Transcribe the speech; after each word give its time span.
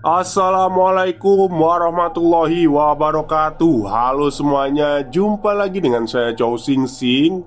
Assalamualaikum 0.00 1.52
warahmatullahi 1.60 2.64
wabarakatuh. 2.64 3.84
Halo 3.84 4.32
semuanya, 4.32 5.04
jumpa 5.04 5.52
lagi 5.52 5.76
dengan 5.76 6.08
saya 6.08 6.32
Chow 6.32 6.56
Sing 6.56 6.88
Sing 6.88 7.44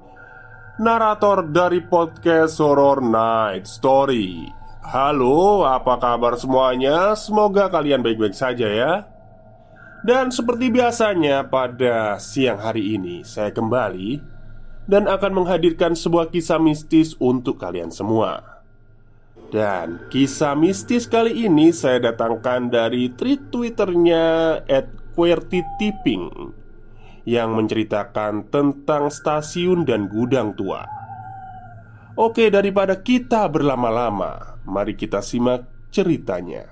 Narator 0.77 1.49
dari 1.49 1.81
podcast 1.81 2.61
Horror 2.61 3.01
Night 3.01 3.65
Story. 3.65 4.53
Halo, 4.85 5.65
apa 5.65 5.97
kabar 5.97 6.37
semuanya? 6.37 7.17
Semoga 7.17 7.73
kalian 7.73 8.05
baik-baik 8.05 8.37
saja 8.37 8.69
ya. 8.69 8.93
Dan 10.05 10.29
seperti 10.29 10.69
biasanya 10.69 11.49
pada 11.49 12.21
siang 12.21 12.61
hari 12.61 12.99
ini 12.99 13.23
Saya 13.23 13.55
kembali 13.55 14.19
Dan 14.83 15.07
akan 15.07 15.31
menghadirkan 15.31 15.95
sebuah 15.95 16.27
kisah 16.27 16.59
mistis 16.59 17.15
untuk 17.23 17.55
kalian 17.55 17.87
semua 17.87 18.52
dan 19.53 20.01
kisah 20.09 20.57
mistis 20.57 21.05
kali 21.05 21.45
ini 21.45 21.69
saya 21.69 22.09
datangkan 22.09 22.73
dari 22.73 23.13
tweet 23.13 23.53
twitternya 23.53 24.57
at 24.65 24.89
Tipping 25.13 26.25
Yang 27.21 27.49
menceritakan 27.53 28.49
tentang 28.49 29.13
stasiun 29.13 29.85
dan 29.85 30.09
gudang 30.09 30.57
tua. 30.57 30.81
Oke 32.17 32.49
daripada 32.49 32.97
kita 32.97 33.45
berlama-lama 33.45 34.57
Mari 34.65 34.97
kita 34.97 35.21
simak 35.21 35.69
ceritanya. 35.93 36.65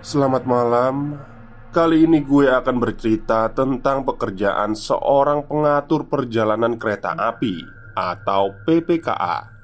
Selamat 0.00 0.48
malam. 0.48 1.20
Kali 1.76 2.08
ini 2.08 2.24
gue 2.24 2.48
akan 2.48 2.80
bercerita 2.80 3.52
tentang 3.52 4.00
pekerjaan 4.08 4.72
seorang 4.72 5.44
pengatur 5.44 6.08
perjalanan 6.08 6.80
kereta 6.80 7.12
api 7.12 7.75
atau 7.96 8.52
PPKA 8.68 9.56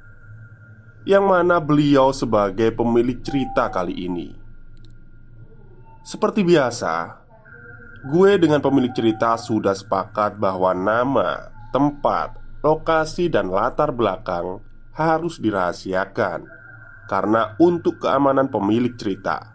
yang 1.04 1.28
mana 1.28 1.60
beliau 1.60 2.14
sebagai 2.14 2.72
pemilik 2.72 3.20
cerita 3.20 3.68
kali 3.68 4.06
ini. 4.06 4.32
Seperti 6.02 6.42
biasa, 6.42 7.22
gue 8.06 8.30
dengan 8.38 8.58
pemilik 8.58 8.90
cerita 8.90 9.38
sudah 9.38 9.74
sepakat 9.74 10.38
bahwa 10.38 10.74
nama, 10.74 11.52
tempat, 11.70 12.38
lokasi, 12.62 13.30
dan 13.30 13.50
latar 13.50 13.94
belakang 13.94 14.62
harus 14.94 15.38
dirahasiakan 15.38 16.46
karena 17.06 17.54
untuk 17.58 18.02
keamanan 18.02 18.50
pemilik 18.50 18.94
cerita. 18.98 19.54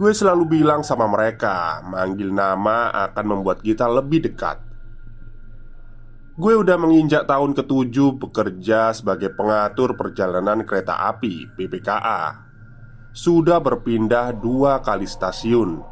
Gue 0.00 0.16
selalu 0.16 0.48
bilang 0.48 0.80
sama 0.80 1.04
mereka, 1.04 1.84
manggil 1.84 2.32
nama 2.32 2.88
akan 2.88 3.36
membuat 3.36 3.60
kita 3.60 3.84
lebih 3.84 4.32
dekat. 4.32 4.56
Gue 6.40 6.56
udah 6.56 6.80
menginjak 6.80 7.28
tahun 7.28 7.52
ketujuh 7.52 8.16
bekerja 8.16 8.96
sebagai 8.96 9.28
pengatur 9.36 10.00
perjalanan 10.00 10.64
kereta 10.64 11.04
api 11.04 11.52
(PPKA). 11.52 12.48
Sudah 13.12 13.60
berpindah 13.60 14.32
dua 14.32 14.80
kali 14.80 15.04
stasiun. 15.04 15.84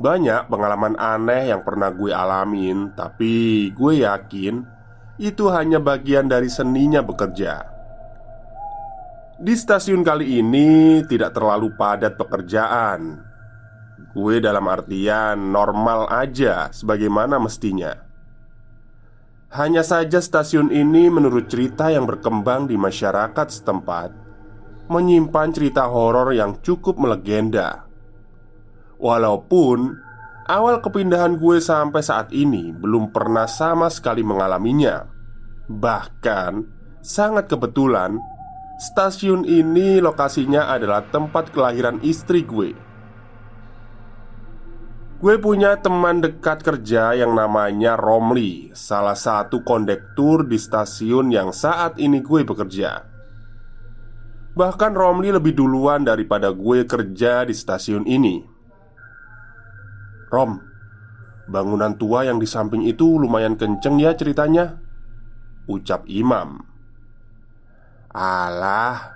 Banyak 0.00 0.48
pengalaman 0.48 0.96
aneh 0.96 1.52
yang 1.52 1.60
pernah 1.68 1.92
gue 1.92 2.16
alamin, 2.16 2.96
tapi 2.96 3.68
gue 3.76 4.08
yakin 4.08 4.64
itu 5.20 5.52
hanya 5.52 5.84
bagian 5.84 6.32
dari 6.32 6.48
seninya 6.48 7.04
bekerja. 7.04 7.73
Di 9.44 9.52
stasiun 9.52 10.00
kali 10.00 10.40
ini 10.40 11.04
tidak 11.04 11.36
terlalu 11.36 11.76
padat 11.76 12.16
pekerjaan. 12.16 13.20
Gue 14.16 14.40
dalam 14.40 14.64
artian 14.64 15.52
normal 15.52 16.08
aja 16.08 16.72
sebagaimana 16.72 17.36
mestinya. 17.36 17.92
Hanya 19.52 19.84
saja 19.84 20.24
stasiun 20.24 20.72
ini 20.72 21.12
menurut 21.12 21.52
cerita 21.52 21.92
yang 21.92 22.08
berkembang 22.08 22.72
di 22.72 22.80
masyarakat 22.80 23.44
setempat 23.52 24.16
menyimpan 24.88 25.52
cerita 25.52 25.92
horor 25.92 26.32
yang 26.32 26.56
cukup 26.64 26.96
melegenda. 26.96 27.84
Walaupun 28.96 29.92
awal 30.48 30.80
kepindahan 30.80 31.36
gue 31.36 31.60
sampai 31.60 32.00
saat 32.00 32.32
ini 32.32 32.72
belum 32.72 33.12
pernah 33.12 33.44
sama 33.44 33.92
sekali 33.92 34.24
mengalaminya. 34.24 35.04
Bahkan 35.68 36.52
sangat 37.04 37.52
kebetulan 37.52 38.16
Stasiun 38.74 39.46
ini 39.46 40.02
lokasinya 40.02 40.66
adalah 40.66 41.06
tempat 41.06 41.54
kelahiran 41.54 42.02
istri 42.02 42.42
gue. 42.42 42.74
Gue 45.22 45.40
punya 45.40 45.78
teman 45.78 46.20
dekat 46.20 46.60
kerja 46.60 47.14
yang 47.14 47.38
namanya 47.38 47.94
Romli, 47.94 48.74
salah 48.74 49.14
satu 49.14 49.62
kondektur 49.62 50.44
di 50.44 50.58
stasiun 50.58 51.30
yang 51.30 51.54
saat 51.54 51.96
ini 52.02 52.18
gue 52.18 52.42
bekerja. 52.42 53.06
Bahkan 54.58 54.92
Romli 54.92 55.30
lebih 55.30 55.54
duluan 55.54 56.02
daripada 56.02 56.50
gue 56.50 56.82
kerja 56.84 57.46
di 57.46 57.54
stasiun 57.54 58.04
ini. 58.04 58.42
Rom, 60.34 60.58
bangunan 61.46 61.94
tua 61.94 62.26
yang 62.26 62.42
di 62.42 62.46
samping 62.50 62.82
itu 62.82 63.16
lumayan 63.16 63.54
kenceng 63.54 64.02
ya 64.02 64.18
ceritanya. 64.18 64.82
Ucap 65.70 66.04
Imam. 66.10 66.73
Alah, 68.14 69.10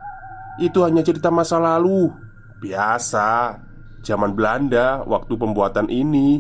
itu 0.59 0.83
hanya 0.83 1.07
cerita 1.07 1.31
masa 1.31 1.63
lalu. 1.63 2.11
Biasa 2.59 3.55
Zaman 4.03 4.35
Belanda 4.39 5.03
waktu 5.05 5.35
pembuatan 5.35 5.91
ini 5.91 6.39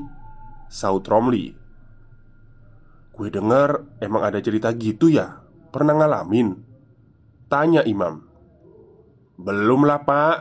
Saud 0.71 1.05
Romli. 1.05 1.51
Gue 3.13 3.29
denger 3.35 3.99
emang 3.99 4.23
ada 4.23 4.39
cerita 4.39 4.71
gitu 4.73 5.11
ya? 5.11 5.43
Pernah 5.75 5.99
ngalamin? 5.99 6.55
Tanya 7.51 7.83
Imam. 7.83 8.23
Belum 9.37 9.85
lah 9.85 10.01
pak. 10.07 10.37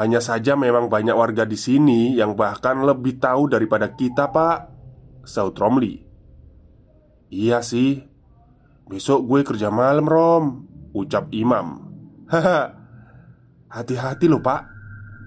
Hanya 0.00 0.18
saja 0.18 0.58
memang 0.58 0.90
banyak 0.90 1.14
warga 1.14 1.46
di 1.46 1.54
sini 1.54 2.18
yang 2.18 2.34
bahkan 2.34 2.82
lebih 2.82 3.18
tahu 3.18 3.50
daripada 3.50 3.90
kita 3.94 4.30
pak. 4.30 4.70
Saud 5.26 5.54
Romli. 5.58 5.98
Iya 7.30 7.60
sih. 7.60 8.00
Besok 8.86 9.28
gue 9.28 9.40
kerja 9.42 9.68
malam 9.68 10.06
Rom 10.06 10.44
Ucap 10.94 11.26
Imam. 11.34 11.82
Haha 12.30 12.70
Hati-hati 13.66 14.30
loh 14.30 14.38
pak. 14.38 14.62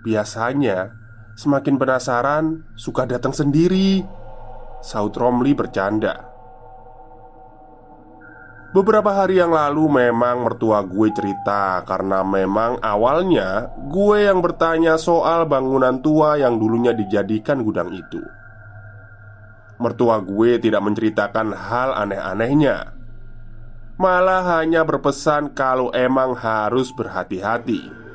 Biasanya 0.08 0.96
Semakin 1.36 1.76
penasaran 1.76 2.64
Suka 2.80 3.04
datang 3.04 3.36
sendiri. 3.36 4.00
Saud 4.80 5.12
Romli 5.20 5.52
bercanda. 5.52 6.24
Beberapa 8.72 9.12
hari 9.12 9.44
yang 9.44 9.52
lalu 9.52 9.92
memang 9.92 10.48
mertua 10.48 10.88
gue 10.88 11.12
cerita 11.12 11.84
Karena 11.84 12.24
memang 12.24 12.80
awalnya 12.80 13.68
Gue 13.92 14.24
yang 14.24 14.40
bertanya 14.40 14.96
soal 14.96 15.52
bangunan 15.52 16.00
tua 16.00 16.40
yang 16.40 16.56
dulunya 16.56 16.96
dijadikan 16.96 17.60
gudang 17.60 17.92
itu. 17.92 18.24
Mertua 19.84 20.24
gue 20.24 20.64
tidak 20.64 20.80
menceritakan 20.80 21.52
hal 21.52 21.92
aneh-anehnya 21.92 22.97
Malah 23.98 24.62
hanya 24.62 24.86
berpesan 24.86 25.58
kalau 25.58 25.90
emang 25.90 26.38
harus 26.38 26.94
berhati-hati 26.94 28.08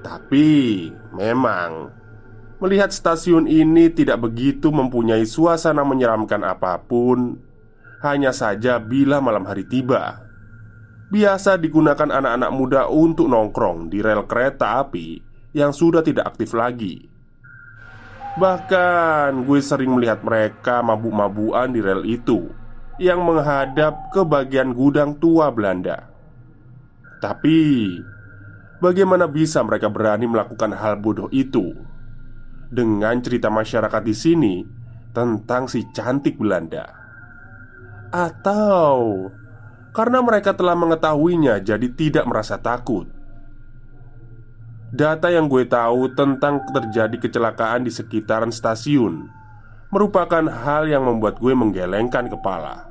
tapi 0.00 0.88
memang 1.12 1.92
melihat 2.60 2.92
stasiun 2.92 3.44
ini 3.48 3.92
tidak 3.92 4.20
begitu 4.24 4.72
mempunyai 4.72 5.24
suasana 5.28 5.84
menyeramkan 5.84 6.40
apa 6.44 6.80
pun, 6.80 7.40
hanya 8.04 8.32
saja 8.32 8.80
bila 8.80 9.20
malam 9.20 9.44
hari 9.44 9.64
tiba. 9.64 10.24
Biasa 11.10 11.58
digunakan 11.58 12.06
anak-anak 12.06 12.50
muda 12.54 12.82
untuk 12.86 13.26
nongkrong 13.26 13.90
di 13.90 13.98
rel 13.98 14.24
kereta 14.30 14.78
api 14.78 15.18
yang 15.52 15.74
sudah 15.74 16.06
tidak 16.06 16.36
aktif 16.36 16.54
lagi. 16.54 17.10
Bahkan 18.38 19.42
gue 19.42 19.58
sering 19.58 19.90
melihat 19.90 20.22
mereka 20.22 20.78
mabuk-mabuan 20.86 21.74
di 21.74 21.82
rel 21.82 22.06
itu 22.06 22.59
yang 23.00 23.24
menghadap 23.24 24.12
ke 24.12 24.20
bagian 24.22 24.76
gudang 24.76 25.16
tua 25.16 25.48
Belanda. 25.48 26.12
Tapi 27.24 27.88
Bagaimana 28.80 29.28
bisa 29.28 29.60
mereka 29.60 29.92
berani 29.92 30.24
melakukan 30.24 30.72
hal 30.72 30.96
bodoh 30.96 31.28
itu? 31.28 31.76
Dengan 32.72 33.20
cerita 33.20 33.52
masyarakat 33.52 34.00
di 34.00 34.16
sini 34.16 34.54
tentang 35.12 35.68
si 35.68 35.84
cantik 35.92 36.40
Belanda, 36.40 36.88
atau 38.08 39.28
karena 39.92 40.24
mereka 40.24 40.56
telah 40.56 40.72
mengetahuinya, 40.72 41.60
jadi 41.60 41.92
tidak 41.92 42.24
merasa 42.24 42.56
takut. 42.56 43.04
Data 44.96 45.28
yang 45.28 45.44
gue 45.52 45.68
tahu 45.68 46.16
tentang 46.16 46.64
terjadi 46.72 47.20
kecelakaan 47.20 47.84
di 47.84 47.92
sekitaran 47.92 48.48
stasiun 48.48 49.28
merupakan 49.92 50.46
hal 50.46 50.88
yang 50.88 51.04
membuat 51.04 51.36
gue 51.36 51.52
menggelengkan 51.52 52.32
kepala. 52.32 52.89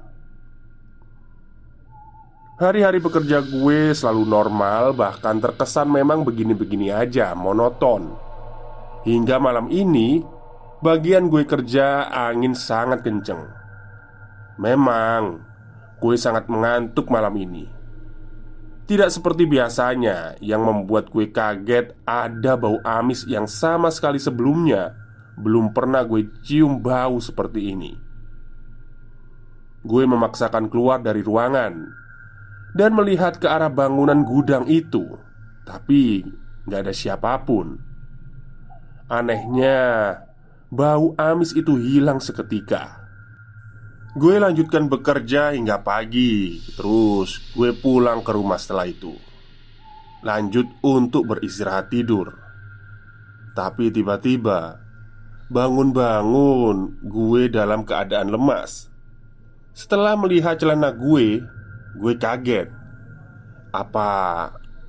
Hari-hari 2.59 2.99
bekerja 2.99 3.39
gue 3.39 3.95
selalu 3.95 4.27
normal, 4.27 4.91
bahkan 4.91 5.39
terkesan 5.39 5.87
memang 5.95 6.27
begini-begini 6.27 6.91
aja, 6.91 7.31
monoton. 7.31 8.19
Hingga 9.07 9.39
malam 9.39 9.71
ini, 9.71 10.19
bagian 10.83 11.31
gue 11.31 11.47
kerja 11.47 12.11
angin 12.11 12.51
sangat 12.51 13.07
kenceng. 13.07 13.47
Memang, 14.59 15.39
gue 16.03 16.19
sangat 16.19 16.51
mengantuk 16.51 17.07
malam 17.07 17.31
ini. 17.39 17.63
Tidak 18.91 19.07
seperti 19.07 19.47
biasanya 19.47 20.35
yang 20.43 20.59
membuat 20.59 21.15
gue 21.15 21.31
kaget 21.31 21.95
ada 22.03 22.59
bau 22.59 22.83
amis 22.83 23.23
yang 23.23 23.47
sama 23.47 23.87
sekali 23.87 24.19
sebelumnya 24.19 24.99
belum 25.39 25.71
pernah 25.71 26.03
gue 26.03 26.27
cium 26.43 26.83
bau 26.83 27.23
seperti 27.23 27.71
ini. 27.71 27.95
Gue 29.79 30.03
memaksakan 30.03 30.67
keluar 30.67 30.99
dari 30.99 31.23
ruangan 31.23 32.08
dan 32.73 32.93
melihat 32.93 33.41
ke 33.41 33.47
arah 33.49 33.71
bangunan 33.71 34.21
gudang 34.21 34.69
itu, 34.69 35.17
tapi 35.65 36.21
nggak 36.69 36.81
ada 36.85 36.93
siapa 36.93 37.41
pun. 37.41 37.81
Anehnya, 39.09 40.13
bau 40.69 41.17
amis 41.17 41.57
itu 41.57 41.81
hilang 41.81 42.21
seketika. 42.21 43.01
Gue 44.13 44.41
lanjutkan 44.41 44.89
bekerja 44.89 45.53
hingga 45.53 45.81
pagi, 45.81 46.61
terus 46.77 47.53
gue 47.53 47.73
pulang 47.77 48.21
ke 48.25 48.31
rumah 48.33 48.57
setelah 48.57 48.89
itu. 48.89 49.13
Lanjut 50.25 50.65
untuk 50.81 51.29
beristirahat 51.29 51.93
tidur. 51.93 52.33
Tapi 53.53 53.89
tiba-tiba 53.93 54.81
bangun-bangun, 55.49 57.01
gue 57.05 57.41
dalam 57.49 57.81
keadaan 57.81 58.29
lemas. 58.29 58.89
Setelah 59.73 60.13
melihat 60.17 60.57
celana 60.59 60.93
gue 60.93 61.41
Gue 61.99 62.15
kaget. 62.15 62.71
Apa 63.75 64.09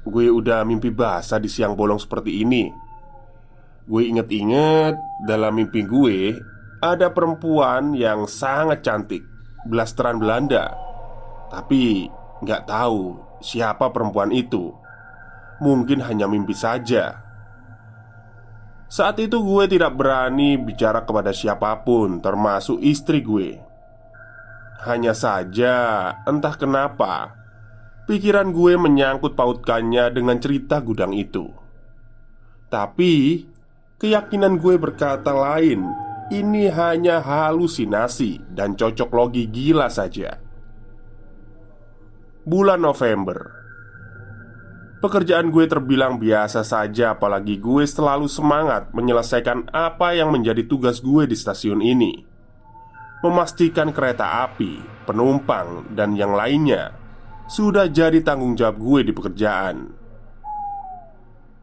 gue 0.06 0.30
udah 0.30 0.62
mimpi 0.62 0.94
basah 0.94 1.42
di 1.42 1.50
siang 1.50 1.74
bolong 1.74 1.98
seperti 1.98 2.46
ini? 2.46 2.70
Gue 3.90 4.06
inget-inget 4.06 4.94
dalam 5.26 5.58
mimpi 5.58 5.82
gue 5.82 6.38
Ada 6.80 7.12
perempuan 7.12 7.92
yang 7.92 8.24
sangat 8.24 8.80
cantik 8.86 9.20
Blasteran 9.68 10.16
Belanda. 10.16 10.72
Tapi 11.50 12.08
nggak 12.40 12.64
tahu 12.64 13.20
siapa 13.44 13.92
perempuan 13.92 14.32
itu. 14.32 14.72
Mungkin 15.60 16.00
hanya 16.00 16.24
mimpi 16.24 16.56
saja. 16.56 17.20
Saat 18.88 19.20
itu 19.20 19.44
gue 19.44 19.64
tidak 19.68 19.92
berani 19.92 20.56
bicara 20.56 21.04
kepada 21.04 21.36
siapa 21.36 21.84
pun 21.84 22.22
termasuk 22.24 22.80
istri 22.80 23.20
gue 23.20 23.69
hanya 24.88 25.12
saja, 25.12 26.08
entah 26.24 26.56
kenapa, 26.56 27.36
pikiran 28.08 28.48
gue 28.48 28.80
menyangkut 28.80 29.36
pautkannya 29.36 30.08
dengan 30.08 30.40
cerita 30.40 30.80
gudang 30.80 31.12
itu. 31.12 31.52
Tapi, 32.72 33.44
keyakinan 34.00 34.56
gue 34.56 34.80
berkata 34.80 35.34
lain. 35.34 35.84
Ini 36.30 36.70
hanya 36.70 37.18
halusinasi 37.18 38.54
dan 38.54 38.78
cocok 38.78 39.10
logi 39.10 39.50
gila 39.50 39.90
saja. 39.90 40.38
Bulan 42.46 42.78
November, 42.78 43.50
pekerjaan 45.02 45.50
gue 45.50 45.66
terbilang 45.66 46.22
biasa 46.22 46.62
saja, 46.62 47.18
apalagi 47.18 47.58
gue 47.58 47.82
selalu 47.82 48.30
semangat 48.30 48.94
menyelesaikan 48.94 49.74
apa 49.74 50.14
yang 50.14 50.30
menjadi 50.30 50.62
tugas 50.70 51.02
gue 51.02 51.26
di 51.26 51.34
stasiun 51.34 51.82
ini 51.82 52.29
memastikan 53.20 53.92
kereta 53.92 54.48
api, 54.48 54.80
penumpang, 55.04 55.92
dan 55.92 56.16
yang 56.16 56.32
lainnya 56.32 56.96
sudah 57.44 57.90
jadi 57.90 58.24
tanggung 58.24 58.56
jawab 58.56 58.80
gue 58.80 59.00
di 59.10 59.12
pekerjaan. 59.12 59.92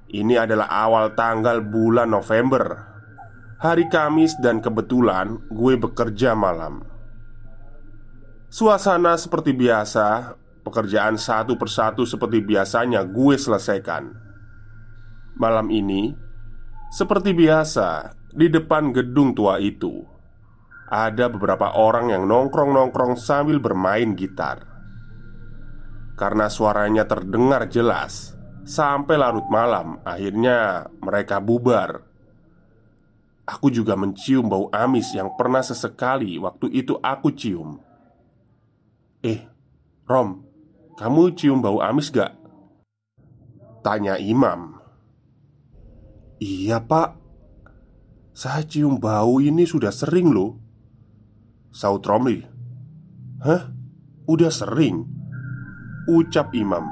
Ini 0.07 0.35
adalah 0.37 0.69
awal 0.69 1.17
tanggal 1.17 1.65
bulan 1.65 2.13
November, 2.13 2.63
hari 3.57 3.89
Kamis, 3.89 4.37
dan 4.37 4.61
kebetulan 4.61 5.41
gue 5.49 5.73
bekerja 5.75 6.37
malam. 6.37 6.85
Suasana 8.47 9.17
seperti 9.17 9.51
biasa, 9.51 10.37
pekerjaan 10.63 11.17
satu 11.19 11.57
persatu 11.59 12.05
seperti 12.07 12.39
biasanya 12.39 13.03
gue 13.03 13.35
selesaikan. 13.35 14.13
Malam 15.35 15.67
ini, 15.73 16.15
seperti 16.93 17.35
biasa, 17.35 18.15
di 18.31 18.47
depan 18.47 18.95
gedung 18.95 19.35
tua 19.35 19.59
itu 19.59 20.16
ada 20.87 21.27
beberapa 21.27 21.75
orang 21.75 22.15
yang 22.15 22.23
nongkrong-nongkrong 22.23 23.19
sambil 23.19 23.59
bermain 23.59 24.15
gitar. 24.15 24.63
Karena 26.15 26.47
suaranya 26.47 27.03
terdengar 27.05 27.67
jelas 27.67 28.33
sampai 28.63 29.19
larut 29.19 29.45
malam, 29.51 29.99
akhirnya 30.01 30.87
mereka 31.03 31.43
bubar. 31.43 32.07
Aku 33.47 33.71
juga 33.71 33.95
mencium 33.95 34.51
bau 34.51 34.67
amis 34.75 35.15
yang 35.15 35.31
pernah 35.39 35.63
sesekali 35.63 36.35
waktu 36.35 36.67
itu 36.75 36.99
aku 36.99 37.31
cium. 37.31 37.79
"Eh, 39.23 39.47
Rom, 40.03 40.43
kamu 40.99 41.31
cium 41.31 41.63
bau 41.63 41.79
amis 41.79 42.11
gak?" 42.11 42.35
Tanya 43.87 44.19
Imam. 44.19 44.83
"Iya, 46.43 46.83
Pak. 46.83 47.15
Saya 48.35 48.67
cium 48.67 48.99
bau 48.99 49.39
ini 49.39 49.63
sudah 49.63 49.95
sering 49.95 50.27
loh." 50.35 50.66
Saud 51.71 52.03
Romli. 52.07 52.39
Hah? 53.43 53.69
Udah 54.27 54.51
sering? 54.51 55.03
Ucap 56.07 56.55
Imam. 56.55 56.87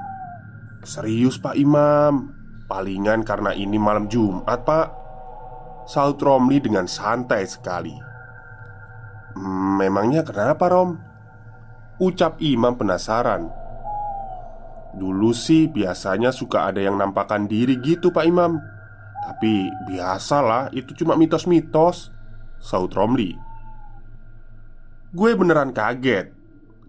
Serius 0.84 1.40
Pak 1.40 1.56
Imam? 1.56 2.36
Palingan 2.68 3.24
karena 3.24 3.56
ini 3.56 3.80
malam 3.80 4.12
Jumat 4.12 4.66
pak. 4.66 4.88
Saud 5.86 6.20
Romli 6.20 6.60
dengan 6.60 6.90
santai 6.90 7.46
sekali. 7.46 7.94
Memangnya 9.80 10.26
kenapa 10.26 10.68
Rom? 10.68 10.98
Ucap 12.02 12.42
Imam 12.44 12.76
penasaran. 12.76 13.48
Dulu 14.96 15.32
sih 15.36 15.68
biasanya 15.72 16.32
suka 16.32 16.72
ada 16.72 16.80
yang 16.80 16.96
nampakkan 17.00 17.48
diri 17.48 17.80
gitu 17.84 18.16
Pak 18.16 18.26
Imam. 18.26 18.58
Tapi 19.28 19.68
biasalah 19.92 20.72
itu 20.72 20.96
cuma 20.96 21.20
mitos-mitos 21.20 22.16
Saud 22.60 22.96
Romli 22.96 23.45
Gue 25.16 25.32
beneran 25.32 25.72
kaget 25.72 26.36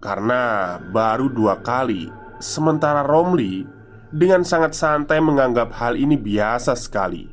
Karena 0.03 0.75
baru 0.83 1.31
dua 1.31 1.63
kali 1.63 2.11
Sementara 2.43 3.07
Romli 3.07 3.63
dengan 4.11 4.43
sangat 4.43 4.75
santai 4.75 5.19
menganggap 5.19 5.75
hal 5.77 5.99
ini 5.99 6.15
biasa 6.17 6.73
sekali. 6.79 7.27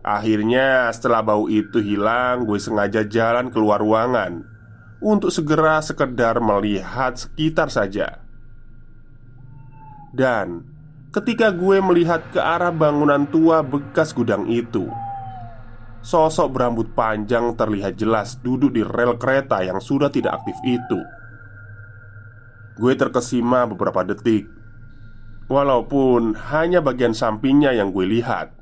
Akhirnya, 0.00 0.88
setelah 0.90 1.20
bau 1.20 1.46
itu 1.46 1.78
hilang, 1.78 2.48
gue 2.48 2.56
sengaja 2.56 3.04
jalan 3.04 3.52
keluar 3.52 3.84
ruangan 3.84 4.44
untuk 5.00 5.28
segera 5.28 5.80
sekedar 5.84 6.40
melihat 6.40 7.16
sekitar 7.16 7.68
saja. 7.68 8.24
Dan 10.12 10.64
ketika 11.12 11.52
gue 11.52 11.78
melihat 11.84 12.24
ke 12.32 12.40
arah 12.40 12.72
bangunan 12.72 13.28
tua 13.28 13.60
bekas 13.60 14.16
gudang 14.16 14.48
itu, 14.48 14.88
sosok 16.00 16.56
berambut 16.56 16.92
panjang 16.96 17.52
terlihat 17.56 17.96
jelas 17.96 18.40
duduk 18.40 18.72
di 18.72 18.82
rel 18.84 19.20
kereta 19.20 19.60
yang 19.60 19.78
sudah 19.80 20.08
tidak 20.08 20.40
aktif 20.40 20.56
itu. 20.64 21.00
Gue 22.80 22.96
terkesima 22.96 23.68
beberapa 23.68 24.00
detik. 24.04 24.48
Walaupun 25.50 26.38
hanya 26.54 26.80
bagian 26.80 27.12
sampingnya 27.12 27.76
yang 27.76 27.92
gue 27.92 28.06
lihat. 28.08 28.54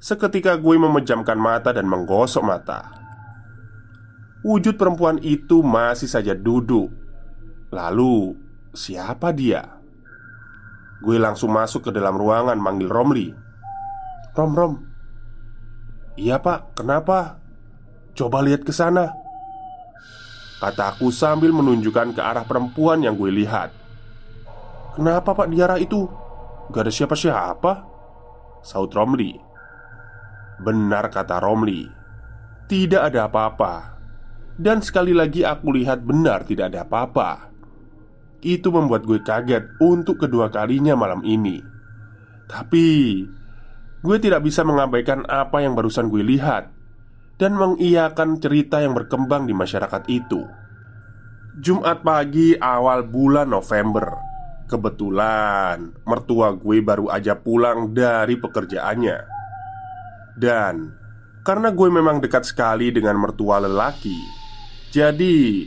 Seketika 0.00 0.56
gue 0.56 0.80
memejamkan 0.80 1.36
mata 1.36 1.76
dan 1.76 1.84
menggosok 1.84 2.40
mata. 2.40 2.88
Wujud 4.40 4.80
perempuan 4.80 5.20
itu 5.20 5.60
masih 5.60 6.08
saja 6.08 6.32
duduk. 6.32 6.88
Lalu, 7.68 8.32
siapa 8.72 9.36
dia? 9.36 9.76
Gue 11.04 11.20
langsung 11.20 11.52
masuk 11.52 11.88
ke 11.88 11.90
dalam 11.92 12.16
ruangan 12.16 12.56
manggil 12.56 12.88
Romli. 12.88 13.28
Rom, 14.32 14.52
Rom 14.56 14.89
Iya 16.20 16.36
pak, 16.36 16.76
kenapa? 16.76 17.40
Coba 18.12 18.44
lihat 18.44 18.60
ke 18.68 18.76
sana. 18.76 19.08
Kataku 20.60 21.08
sambil 21.08 21.48
menunjukkan 21.56 22.12
ke 22.12 22.20
arah 22.20 22.44
perempuan 22.44 23.00
yang 23.00 23.16
gue 23.16 23.32
lihat. 23.32 23.72
Kenapa 24.92 25.32
pak 25.32 25.48
di 25.48 25.56
itu? 25.80 26.04
Gak 26.68 26.84
ada 26.84 26.92
siapa-siapa. 26.92 27.72
Saud 28.60 28.92
Romli. 28.92 29.32
Benar 30.60 31.08
kata 31.08 31.40
Romli. 31.40 31.88
Tidak 32.68 33.00
ada 33.00 33.24
apa-apa. 33.24 33.96
Dan 34.60 34.84
sekali 34.84 35.16
lagi 35.16 35.40
aku 35.40 35.72
lihat 35.72 36.04
benar 36.04 36.44
tidak 36.44 36.76
ada 36.76 36.84
apa-apa. 36.84 37.48
Itu 38.44 38.68
membuat 38.68 39.08
gue 39.08 39.24
kaget 39.24 39.80
untuk 39.80 40.20
kedua 40.20 40.52
kalinya 40.52 40.92
malam 40.92 41.24
ini. 41.24 41.64
Tapi 42.44 43.24
Gue 44.00 44.16
tidak 44.16 44.40
bisa 44.48 44.64
mengabaikan 44.64 45.28
apa 45.28 45.60
yang 45.60 45.76
barusan 45.76 46.08
gue 46.08 46.24
lihat 46.24 46.72
Dan 47.36 47.56
mengiyakan 47.56 48.40
cerita 48.40 48.80
yang 48.80 48.96
berkembang 48.96 49.48
di 49.48 49.56
masyarakat 49.56 50.08
itu. 50.12 50.44
Jumat 51.56 52.04
pagi 52.04 52.52
awal 52.56 53.04
bulan 53.08 53.48
November. 53.48 54.12
Kebetulan 54.68 56.04
mertua 56.04 56.52
gue 56.52 56.84
baru 56.84 57.08
aja 57.08 57.36
pulang 57.40 57.96
dari 57.96 58.36
pekerjaannya. 58.36 59.18
Dan 60.36 60.92
karena 61.40 61.72
gue 61.72 61.88
memang 61.88 62.20
dekat 62.20 62.44
sekali 62.44 62.92
dengan 62.92 63.16
mertua 63.16 63.64
lelaki 63.64 64.20
Jadi 64.92 65.64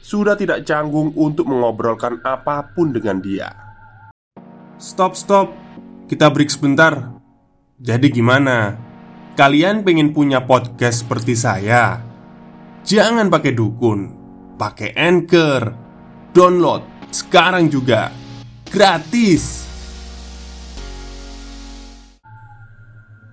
sudah 0.00 0.34
tidak 0.34 0.64
canggung 0.64 1.12
untuk 1.12 1.44
mengobrolkan 1.44 2.24
apa 2.24 2.72
pun 2.72 2.90
dengan 2.90 3.20
dia. 3.20 3.52
Stop 4.80 5.12
stop. 5.14 5.52
Kita 6.08 6.32
break 6.32 6.50
sebentar 6.50 7.21
Jadi 7.82 8.14
gimana? 8.14 8.78
Kalian 9.34 9.82
pengen 9.82 10.14
punya 10.14 10.46
podcast 10.46 11.02
seperti 11.02 11.34
saya? 11.34 11.98
Jangan 12.86 13.26
pakai 13.26 13.50
dukun 13.58 14.00
Pakai 14.54 14.94
anchor 14.94 15.74
Download 16.30 16.86
sekarang 17.10 17.66
juga 17.68 18.14
gratis. 18.70 19.68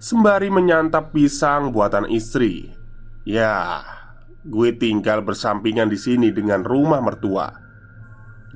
Sembari 0.02 0.52
menyantap 0.52 1.16
pisang 1.16 1.72
buatan 1.72 2.12
istri, 2.12 2.68
ya, 3.24 3.80
gue 4.44 4.76
tinggal 4.76 5.24
bersampingan 5.24 5.88
di 5.88 5.96
sini 5.96 6.34
dengan 6.36 6.68
rumah 6.68 7.00
mertua. 7.00 7.48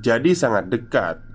Jadi 0.01 0.35
sangat 0.35 0.67
dekat. 0.67 1.32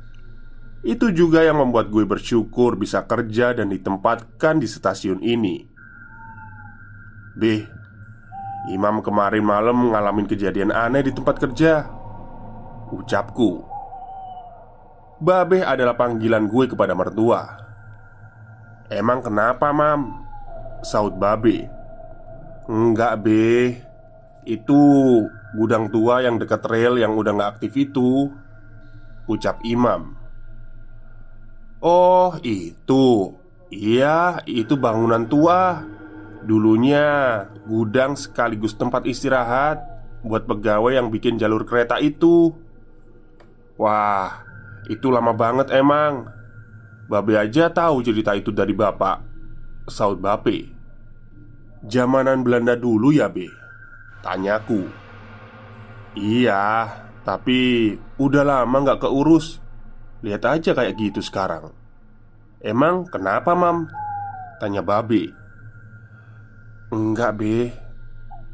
Itu 0.86 1.10
juga 1.10 1.42
yang 1.42 1.58
membuat 1.58 1.90
gue 1.90 2.06
bersyukur 2.06 2.78
bisa 2.78 3.02
kerja 3.02 3.50
dan 3.50 3.74
ditempatkan 3.74 4.62
di 4.62 4.68
stasiun 4.70 5.18
ini. 5.18 5.66
Beh, 7.38 7.66
Imam 8.70 9.02
kemarin 9.02 9.42
malam 9.42 9.90
mengalami 9.90 10.26
kejadian 10.26 10.70
aneh 10.70 11.06
di 11.06 11.12
tempat 11.14 11.38
kerja. 11.38 11.98
Ucapku 12.88 13.68
Babeh 15.20 15.60
adalah 15.60 15.92
panggilan 15.92 16.48
gue 16.48 16.64
kepada 16.72 16.96
mertua 16.96 17.60
Emang 18.88 19.20
kenapa 19.20 19.68
mam? 19.76 20.24
Saud 20.80 21.20
Babe 21.20 21.68
Enggak 22.64 23.20
be 23.20 23.76
Itu 24.48 24.80
gudang 25.52 25.92
tua 25.92 26.24
yang 26.24 26.40
dekat 26.40 26.64
rel 26.64 26.96
yang 26.96 27.12
udah 27.12 27.32
gak 27.36 27.50
aktif 27.60 27.76
itu 27.76 28.32
Ucap 29.28 29.60
Imam 29.68 30.17
Oh 31.78 32.34
itu. 32.42 33.34
Iya 33.68 34.42
itu 34.48 34.74
bangunan 34.74 35.28
tua. 35.28 35.84
Dulunya 36.38 37.44
gudang 37.66 38.14
sekaligus 38.14 38.78
tempat 38.78 39.04
istirahat 39.04 39.82
Buat 40.22 40.46
pegawai 40.46 40.94
yang 40.94 41.10
bikin 41.10 41.38
jalur 41.38 41.66
kereta 41.66 41.98
itu. 42.02 42.54
Wah 43.78 44.42
itu 44.90 45.10
lama 45.10 45.34
banget 45.34 45.70
emang. 45.74 46.30
Babe 47.08 47.40
aja 47.40 47.70
tahu 47.72 48.04
cerita 48.04 48.36
itu 48.36 48.52
dari 48.52 48.76
bapak. 48.76 49.28
Saud 49.88 50.20
Bape 50.20 50.68
Jamanan 51.80 52.44
Belanda 52.44 52.76
dulu 52.76 53.08
ya 53.08 53.32
Be? 53.32 53.48
Tanyaku 54.20 54.84
Iya 56.12 56.84
Tapi 57.24 57.92
udah 58.20 58.44
lama 58.44 58.76
nggak 58.84 59.00
keurus 59.08 59.64
Lihat 60.22 60.42
aja 60.44 60.70
kayak 60.74 60.98
gitu 60.98 61.20
sekarang. 61.22 61.70
Emang 62.58 63.06
kenapa 63.06 63.54
mam? 63.54 63.86
Tanya 64.58 64.82
Babe 64.82 65.30
Enggak 66.90 67.38
Be. 67.38 67.70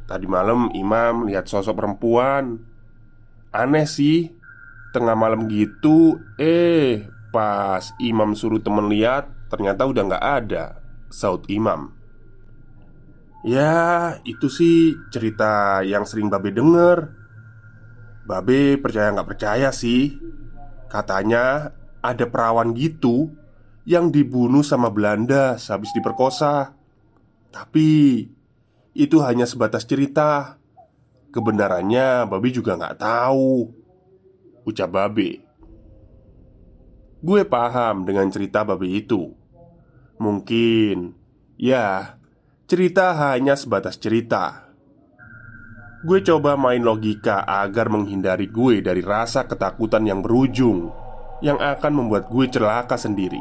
Tadi 0.04 0.26
malam 0.28 0.68
Imam 0.76 1.24
lihat 1.24 1.48
sosok 1.48 1.80
perempuan. 1.80 2.60
Aneh 3.54 3.88
sih. 3.88 4.28
Tengah 4.92 5.16
malam 5.18 5.50
gitu 5.50 6.22
Eh 6.38 7.10
pas 7.34 7.82
imam 7.98 8.30
suruh 8.38 8.62
temen 8.62 8.86
lihat 8.86 9.26
Ternyata 9.50 9.86
udah 9.86 10.02
nggak 10.06 10.26
ada 10.42 10.64
Saud 11.14 11.46
imam. 11.46 11.94
Ya 13.46 14.18
itu 14.26 14.50
sih 14.50 14.98
cerita 15.14 15.84
yang 15.86 16.02
sering 16.02 16.26
Babe 16.26 16.50
denger. 16.50 17.14
Babe 18.26 18.80
percaya 18.82 19.14
nggak 19.14 19.30
percaya 19.30 19.70
sih 19.70 20.16
Katanya 20.88 21.74
ada 22.04 22.24
perawan 22.28 22.72
gitu 22.76 23.32
Yang 23.84 24.22
dibunuh 24.22 24.64
sama 24.64 24.88
Belanda 24.88 25.56
Habis 25.58 25.92
diperkosa. 25.92 26.76
Tapi 27.52 27.88
Itu 28.94 29.20
hanya 29.22 29.44
sebatas 29.44 29.84
cerita. 29.84 30.58
Kebenarannya 31.34 32.30
Babe 32.30 32.48
juga 32.54 32.78
nggak 32.78 32.98
tahu 33.02 33.70
Ucap 34.64 34.90
Babe 34.90 35.42
Gue 37.24 37.40
paham 37.48 38.04
dengan 38.04 38.28
cerita 38.28 38.62
Babe 38.62 38.86
itu. 38.86 39.32
Mungkin 40.20 41.16
Ya 41.58 42.16
Cerita 42.64 43.12
hanya 43.12 43.60
sebatas 43.60 44.00
cerita 44.00 44.63
Gue 46.04 46.20
coba 46.20 46.52
main 46.60 46.84
logika 46.84 47.40
agar 47.48 47.88
menghindari 47.88 48.52
gue 48.52 48.84
dari 48.84 49.00
rasa 49.00 49.48
ketakutan 49.48 50.04
yang 50.04 50.20
berujung 50.20 50.92
Yang 51.40 51.64
akan 51.64 51.92
membuat 51.96 52.28
gue 52.28 52.44
celaka 52.52 53.00
sendiri. 53.00 53.40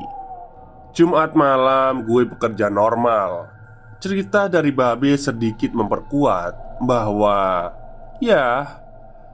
Jumat 0.96 1.36
malam 1.36 2.08
gue 2.08 2.24
bekerja 2.24 2.72
normal. 2.72 3.52
Cerita 4.00 4.48
dari 4.48 4.72
Babe 4.72 5.20
sedikit 5.20 5.76
memperkuat 5.76 6.80
bahwa 6.88 7.72
Ya 8.24 8.80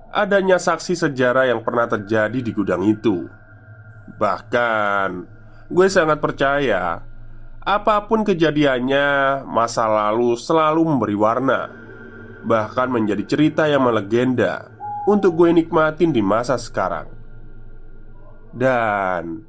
adanya 0.09 0.57
saksi 0.57 0.97
sejarah 0.97 1.53
yang 1.53 1.61
pernah 1.61 1.85
terjadi 1.85 2.41
di 2.41 2.49
gudang 2.49 2.81
itu. 2.81 3.29
Bahkan 4.17 5.09
gue 5.69 5.87
sangat 5.89 6.17
percaya 6.17 7.05
apa 7.61 8.09
pun 8.09 8.25
kejadiannya, 8.25 9.43
masa 9.45 9.85
lalu 9.85 10.33
selalu 10.33 10.81
memberi 10.81 11.13
warna, 11.13 11.69
bahkan 12.45 12.91
menjadi 12.91 13.23
cerita 13.25 13.67
yang 13.67 13.87
melegenda 13.87 14.71
untuk 15.07 15.35
gue 15.39 15.55
nikmatin 15.55 16.13
di 16.13 16.21
masa 16.23 16.55
sekarang. 16.55 17.07
Dan 18.49 19.45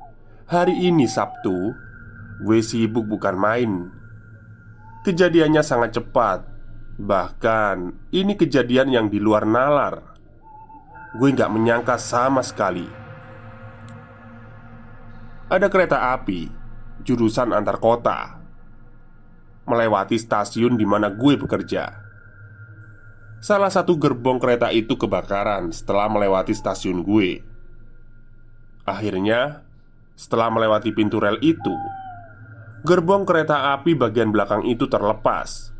hari 0.47 0.77
ini 0.77 1.09
Sabtu, 1.09 1.75
gue 2.45 2.59
sibuk 2.61 3.07
bukan 3.07 3.37
main. 3.37 3.73
Kejadiannya 5.07 5.65
sangat 5.65 5.97
cepat, 5.97 6.45
bahkan 7.01 7.97
ini 8.13 8.37
kejadian 8.37 8.93
yang 8.93 9.07
di 9.09 9.17
luar 9.17 9.49
nalar. 9.49 10.17
Gue 11.17 11.33
nggak 11.33 11.51
menyangka 11.51 11.97
sama 11.97 12.45
sekali 12.45 13.01
ada 15.51 15.67
kereta 15.67 16.15
api 16.15 16.47
jurusan 17.03 17.51
antar 17.51 17.83
kota 17.83 18.39
melewati 19.67 20.15
stasiun 20.15 20.79
di 20.79 20.87
mana 20.87 21.11
gue 21.11 21.35
bekerja. 21.35 22.10
Salah 23.41 23.73
satu 23.73 23.97
gerbong 23.97 24.37
kereta 24.37 24.69
itu 24.69 25.01
kebakaran 25.01 25.73
setelah 25.73 26.13
melewati 26.13 26.53
stasiun 26.53 27.01
gue. 27.01 27.41
Akhirnya, 28.85 29.65
setelah 30.13 30.53
melewati 30.53 30.93
pintu 30.93 31.17
rel 31.17 31.41
itu, 31.41 31.73
gerbong 32.85 33.25
kereta 33.25 33.73
api 33.73 33.97
bagian 33.97 34.29
belakang 34.29 34.69
itu 34.69 34.85
terlepas 34.93 35.73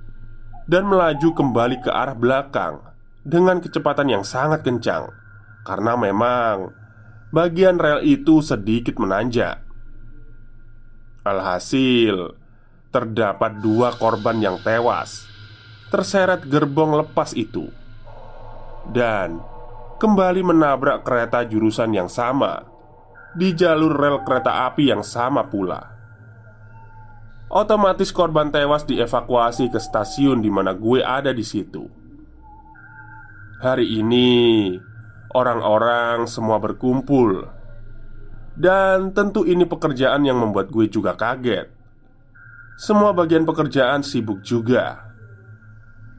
dan 0.73 0.89
melaju 0.89 1.29
kembali 1.37 1.85
ke 1.85 1.93
arah 1.93 2.17
belakang 2.17 2.81
dengan 3.29 3.61
kecepatan 3.61 4.09
yang 4.09 4.25
sangat 4.25 4.65
kencang 4.65 5.13
karena 5.69 6.01
memang 6.01 6.73
bagian 7.29 7.77
rel 7.77 8.01
itu 8.01 8.41
sedikit 8.41 8.97
menanjak. 8.97 9.61
Alhasil, 11.29 12.33
terdapat 12.89 13.61
dua 13.61 13.93
korban 14.01 14.41
yang 14.41 14.57
tewas 14.65 15.29
terseret 15.91 16.47
gerbong 16.47 16.95
lepas 16.95 17.35
itu 17.35 17.69
dan 18.89 19.43
kembali 20.01 20.41
menabrak 20.41 21.05
kereta 21.05 21.45
jurusan 21.45 21.93
yang 21.93 22.09
sama 22.09 22.65
di 23.37 23.53
jalur 23.53 23.95
rel 23.95 24.23
kereta 24.25 24.67
api 24.71 24.91
yang 24.91 25.05
sama 25.05 25.47
pula. 25.47 25.99
Otomatis 27.51 28.15
korban 28.15 28.55
tewas 28.55 28.87
dievakuasi 28.87 29.75
ke 29.75 29.83
stasiun 29.83 30.39
di 30.39 30.51
mana 30.55 30.71
gue 30.71 31.03
ada 31.03 31.35
di 31.35 31.43
situ. 31.43 31.83
Hari 33.61 34.01
ini 34.01 34.73
Orang-orang 35.37 36.25
semua 36.25 36.57
berkumpul 36.57 37.45
Dan 38.57 39.13
tentu 39.13 39.45
ini 39.45 39.69
pekerjaan 39.69 40.25
yang 40.25 40.41
membuat 40.41 40.73
gue 40.73 40.89
juga 40.89 41.13
kaget 41.13 41.69
Semua 42.81 43.13
bagian 43.13 43.45
pekerjaan 43.45 44.01
sibuk 44.01 44.41
juga 44.41 45.10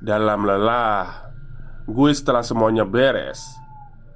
Dalam 0.02 0.50
lelah 0.50 1.32
Gue 1.92 2.14
setelah 2.14 2.46
semuanya 2.46 2.86
beres. 2.86 3.42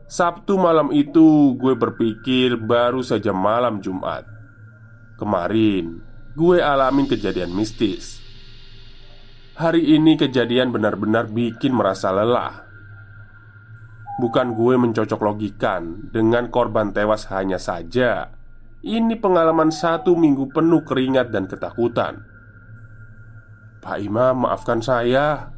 Sabtu 0.05 0.55
malam 0.55 0.93
itu 0.93 1.57
gue 1.57 1.73
berpikir 1.73 2.61
baru 2.61 3.01
saja 3.01 3.33
malam 3.33 3.81
Jumat. 3.81 4.23
Kemarin 5.17 5.99
gue 6.37 6.57
alamin 6.61 7.09
kejadian 7.09 7.51
mistis. 7.51 8.21
Hari 9.57 9.81
ini 9.97 10.13
kejadian 10.19 10.69
benar-benar 10.69 11.31
bikin 11.31 11.73
merasa 11.73 12.13
lelah. 12.13 12.63
Bukan 14.21 14.53
gue 14.55 14.75
mencocok 14.77 15.19
logikan 15.25 16.11
dengan 16.13 16.53
korban 16.53 16.93
tewas 16.93 17.27
hanya 17.33 17.57
saja. 17.57 18.29
Ini 18.85 19.17
pengalaman 19.17 19.73
satu 19.73 20.13
minggu 20.13 20.53
penuh 20.53 20.85
keringat 20.85 21.33
dan 21.33 21.49
ketakutan. 21.49 22.21
Pak 23.81 23.97
Imam 23.97 24.45
maafkan 24.45 24.79
saya 24.85 25.54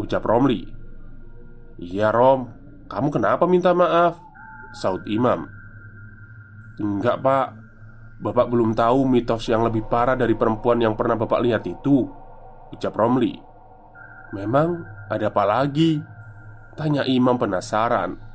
Ucap 0.00 0.24
Romli. 0.24 0.64
Iya 1.76 2.08
Rom. 2.08 2.48
Kamu 2.88 3.12
kenapa 3.12 3.44
minta 3.44 3.76
maaf? 3.76 4.16
Saud 4.72 5.04
Imam. 5.04 5.44
Enggak 6.80 7.20
pak. 7.20 7.48
Bapak 8.20 8.52
belum 8.52 8.76
tahu 8.76 9.08
mitos 9.08 9.48
yang 9.48 9.64
lebih 9.64 9.88
parah 9.88 10.12
dari 10.12 10.36
perempuan 10.36 10.76
yang 10.76 10.92
pernah 10.92 11.16
bapak 11.16 11.40
lihat 11.40 11.64
itu 11.64 12.04
Ucap 12.72 12.96
Romli. 12.96 13.36
Memang 14.32 14.84
ada 15.12 15.28
apa 15.28 15.44
lagi? 15.44 16.00
Tanya 16.76 17.04
Imam 17.04 17.36
penasaran. 17.36 18.30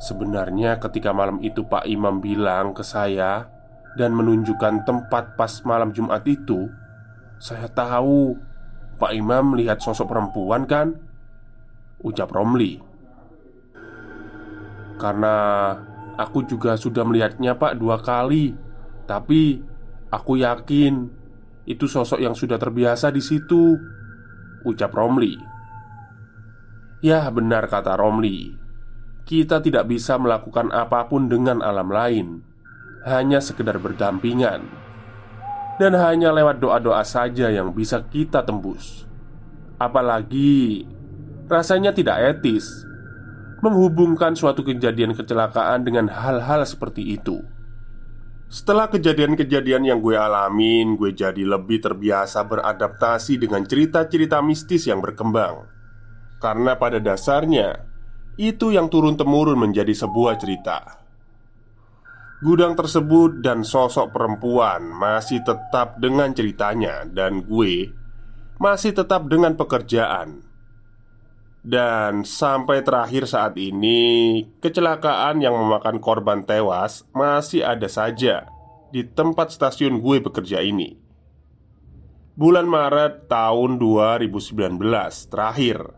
Sebenarnya 0.00 0.80
ketika 0.80 1.12
malam 1.12 1.36
itu 1.44 1.60
Pak 1.68 1.84
Imam 1.84 2.24
bilang 2.24 2.72
ke 2.72 2.80
saya 2.80 3.52
Dan 4.00 4.16
menunjukkan 4.16 4.88
tempat 4.88 5.36
pas 5.36 5.52
malam 5.68 5.92
Jumat 5.92 6.24
itu 6.24 6.72
Saya 7.36 7.68
tahu 7.68 8.32
Pak 9.00 9.16
Imam 9.16 9.56
melihat 9.56 9.80
sosok 9.80 10.12
perempuan 10.12 10.68
kan? 10.68 10.92
Ucap 12.04 12.28
Romli. 12.28 12.76
Karena 15.00 15.36
aku 16.20 16.44
juga 16.44 16.76
sudah 16.76 17.08
melihatnya 17.08 17.56
pak 17.56 17.80
dua 17.80 17.96
kali. 17.96 18.52
Tapi 19.08 19.58
aku 20.12 20.38
yakin 20.38 21.18
Itu 21.64 21.86
sosok 21.86 22.18
yang 22.18 22.34
sudah 22.34 22.58
terbiasa 22.58 23.14
di 23.14 23.22
situ 23.22 23.78
Ucap 24.66 24.92
Romli. 24.92 25.38
Ya 27.00 27.24
benar 27.32 27.72
kata 27.72 27.96
Romli. 27.96 28.52
Kita 29.24 29.62
tidak 29.64 29.88
bisa 29.88 30.20
melakukan 30.20 30.68
apa 30.74 31.08
pun 31.08 31.30
dengan 31.30 31.64
alam 31.64 31.88
lain. 31.88 32.42
Hanya 33.06 33.40
sekedar 33.40 33.80
berdampingan 33.80 34.79
Dan 35.80 35.96
hanya 35.96 36.28
lewat 36.28 36.60
doa-doa 36.60 37.00
saja 37.08 37.48
yang 37.48 37.72
bisa 37.72 38.04
kita 38.04 38.44
tembus 38.44 39.08
Apalagi 39.80 40.84
Rasanya 41.48 41.96
tidak 41.96 42.20
etis 42.36 42.68
Menghubungkan 43.64 44.36
suatu 44.36 44.60
kejadian 44.60 45.16
kecelakaan 45.16 45.88
dengan 45.88 46.12
hal-hal 46.12 46.68
seperti 46.68 47.16
itu 47.16 47.40
setelah 48.50 48.90
kejadian-kejadian 48.90 49.86
yang 49.86 50.02
gue 50.02 50.18
alamin, 50.18 50.98
gue 50.98 51.14
jadi 51.14 51.38
lebih 51.46 51.86
terbiasa 51.86 52.42
beradaptasi 52.50 53.38
dengan 53.38 53.62
cerita-cerita 53.62 54.42
mistis 54.42 54.90
yang 54.90 54.98
berkembang. 54.98 55.70
Karena 56.42 56.74
pada 56.74 56.98
dasarnya 56.98 57.86
itu 58.34 58.74
yang 58.74 58.90
turun-temurun 58.90 59.54
menjadi 59.54 59.94
sebuah 59.94 60.34
cerita. 60.42 60.99
Gudang 62.40 62.72
tersebut 62.72 63.44
dan 63.44 63.60
sosok 63.68 64.16
perempuan 64.16 64.80
masih 64.96 65.44
tetap 65.44 66.00
dengan 66.00 66.32
ceritanya, 66.32 67.04
dan 67.04 67.44
gue 67.44 67.92
masih 68.56 68.96
tetap 68.96 69.28
dengan 69.28 69.60
pekerjaan. 69.60 70.40
Dan 71.60 72.24
sampai 72.24 72.80
terakhir 72.80 73.28
saat 73.28 73.60
ini, 73.60 74.40
kecelakaan 74.56 75.44
yang 75.44 75.52
memakan 75.52 76.00
korban 76.00 76.40
tewas 76.40 77.04
masih 77.12 77.60
ada 77.60 77.92
saja 77.92 78.48
di 78.88 79.04
tempat 79.04 79.52
stasiun 79.52 80.00
gue 80.00 80.24
bekerja 80.24 80.64
ini. 80.64 80.96
Bulan 82.40 82.64
Maret 82.64 83.28
tahun 83.28 83.76
2019 83.76 84.80
terakhir 85.28 85.92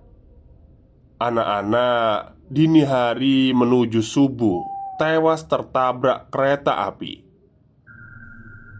Anak-anak 1.22 2.34
dini 2.50 2.82
hari 2.82 3.54
menuju 3.54 4.02
subuh 4.02 4.71
tewas 5.02 5.42
tertabrak 5.50 6.30
kereta 6.30 6.86
api. 6.86 7.26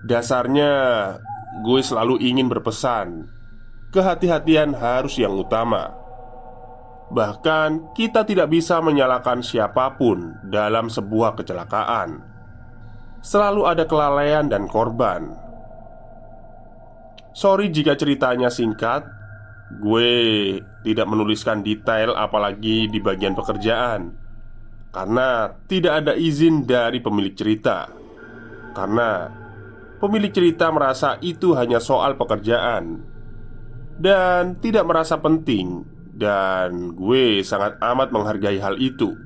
Dasarnya, 0.06 0.74
gue 1.66 1.80
selalu 1.82 2.22
ingin 2.22 2.46
berpesan, 2.46 3.26
kehati-hatian 3.90 4.70
harus 4.78 5.18
yang 5.18 5.34
utama. 5.34 5.98
Bahkan, 7.10 7.90
kita 7.98 8.22
tidak 8.22 8.54
bisa 8.54 8.78
menyalahkan 8.78 9.42
siapa 9.42 9.98
pun 9.98 10.38
dalam 10.46 10.86
sebuah 10.86 11.34
kecelakaan. 11.34 12.22
Selalu 13.18 13.66
ada 13.66 13.82
kelalaian 13.82 14.46
dan 14.46 14.70
korban. 14.70 15.26
Sorry 17.34 17.66
jika 17.74 17.98
ceritanya 17.98 18.46
singkat, 18.46 19.02
Gue 19.72 20.12
tidak 20.84 21.08
menuliskan 21.08 21.64
detail 21.64 22.12
apalagi 22.12 22.92
di 22.92 23.00
bagian 23.00 23.32
pekerjaan 23.32 24.21
Karena 24.92 25.48
tidak 25.64 26.04
ada 26.04 26.12
izin 26.12 26.68
dari 26.68 27.00
pemilik 27.00 27.32
cerita. 27.32 27.88
Karena 28.76 29.24
pemilik 29.96 30.28
cerita 30.28 30.68
merasa 30.68 31.16
itu 31.24 31.56
hanya 31.56 31.80
soal 31.80 32.20
pekerjaan. 32.20 33.00
Dan 33.96 34.60
tidak 34.60 34.84
merasa 34.84 35.16
penting. 35.16 35.88
Dan 36.12 36.92
gue 36.92 37.40
sangat 37.40 37.80
amat 37.80 38.12
menghargai 38.12 38.60
hal 38.60 38.76
itu. 38.76 39.16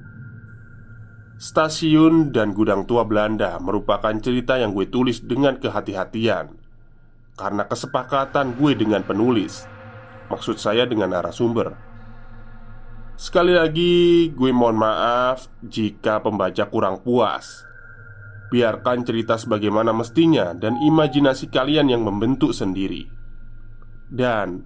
Stasiun 1.36 2.30
dan 2.30 2.54
gudang 2.54 2.86
tua 2.86 3.02
Belanda 3.02 3.58
merupakan 3.58 4.14
cerita 4.22 4.62
yang 4.62 4.70
gue 4.70 4.86
tulis 4.86 5.18
dengan 5.18 5.58
kehati-hatian. 5.58 6.54
Karena 7.34 7.66
kesepakatan 7.66 8.54
gue 8.54 8.72
dengan 8.78 9.02
penulis. 9.02 9.66
Maksud 10.30 10.62
saya 10.62 10.86
dengan 10.86 11.10
narasumber 11.10 11.95
Sekali 13.16 13.56
lagi 13.56 14.28
gue 14.28 14.52
mohon 14.52 14.76
maaf 14.76 15.48
jika 15.64 16.20
pembaca 16.20 16.68
kurang 16.68 17.00
puas 17.00 17.64
Biarkan 18.46 19.02
cerita 19.02 19.34
sebagaimana 19.34 19.90
mestinya 19.90 20.54
dan 20.54 20.78
imajinasi 20.78 21.50
kalian 21.50 21.90
yang 21.90 22.06
membentuk 22.06 22.54
sendiri. 22.54 23.10
Dan 24.06 24.62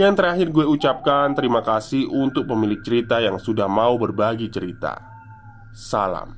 yang 0.00 0.16
terakhir 0.16 0.48
gue 0.48 0.64
ucapkan 0.64 1.36
terima 1.36 1.60
kasih 1.60 2.08
untuk 2.08 2.48
pemilik 2.48 2.80
cerita 2.80 3.20
yang 3.20 3.36
sudah 3.36 3.68
mau 3.68 4.00
berbagi 4.00 4.48
cerita. 4.48 4.96
Salam. 5.76 6.32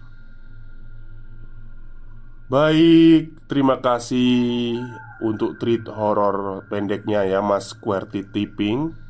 Baik, 2.51 3.47
terima 3.47 3.79
kasih 3.79 4.75
untuk 5.23 5.63
treat 5.63 5.87
horor 5.87 6.67
pendeknya 6.67 7.23
ya 7.23 7.39
Mas 7.39 7.71
QWERTY 7.71 8.35
Tipping 8.35 9.10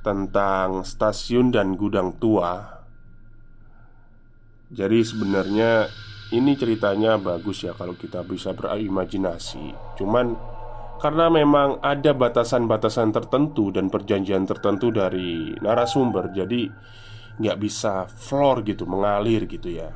Tentang 0.00 0.80
stasiun 0.80 1.52
dan 1.52 1.76
gudang 1.76 2.16
tua. 2.16 2.80
Jadi 4.72 5.04
sebenarnya 5.04 5.92
ini 6.32 6.56
ceritanya 6.56 7.20
bagus 7.20 7.66
ya 7.66 7.76
kalau 7.76 7.92
kita 7.98 8.24
bisa 8.24 8.56
berimajinasi. 8.56 9.98
Cuman 10.00 10.32
karena 11.02 11.28
memang 11.28 11.84
ada 11.84 12.16
batasan-batasan 12.16 13.12
tertentu 13.12 13.68
dan 13.68 13.88
perjanjian 13.92 14.44
tertentu 14.44 14.92
dari 14.92 15.56
narasumber 15.58 16.28
Jadi 16.32 16.70
nggak 17.40 17.58
bisa 17.60 18.04
floor 18.08 18.64
gitu, 18.64 18.84
mengalir 18.84 19.48
gitu 19.48 19.68
ya. 19.68 19.92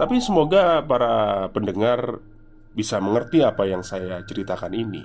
Tapi 0.00 0.16
semoga 0.24 0.80
para 0.84 1.48
pendengar 1.52 2.20
bisa 2.72 2.96
mengerti 3.02 3.44
apa 3.44 3.68
yang 3.68 3.84
saya 3.84 4.24
ceritakan 4.24 4.72
ini 4.72 5.04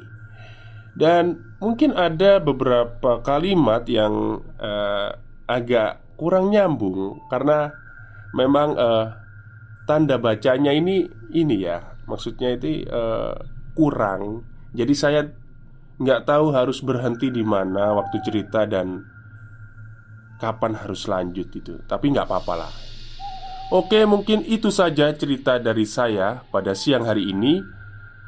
Dan 0.95 1.55
mungkin 1.59 1.91
ada 1.91 2.39
beberapa 2.39 3.19
kalimat 3.19 3.83
yang 3.91 4.39
uh, 4.63 5.11
agak 5.43 5.99
kurang 6.15 6.55
nyambung 6.55 7.19
Karena 7.27 7.67
memang 8.31 8.79
uh, 8.79 9.11
tanda 9.85 10.17
bacanya 10.17 10.73
ini 10.73 11.05
ini 11.35 11.55
ya 11.61 11.79
maksudnya 12.09 12.55
itu 12.57 12.87
uh, 12.89 13.35
kurang. 13.77 14.45
Jadi 14.75 14.93
saya 14.95 15.21
nggak 15.95 16.27
tahu 16.27 16.51
harus 16.51 16.83
berhenti 16.83 17.31
di 17.31 17.43
mana 17.43 17.95
waktu 17.95 18.19
cerita 18.19 18.67
dan 18.67 18.99
kapan 20.35 20.75
harus 20.75 21.07
lanjut 21.07 21.47
itu 21.55 21.79
tapi 21.87 22.11
nggak 22.11 22.27
apa-apa 22.27 22.53
lah. 22.67 22.73
Oke 23.71 24.03
mungkin 24.05 24.45
itu 24.45 24.69
saja 24.69 25.09
cerita 25.15 25.57
dari 25.57 25.87
saya 25.87 26.43
pada 26.51 26.75
siang 26.75 27.07
hari 27.07 27.31
ini 27.31 27.63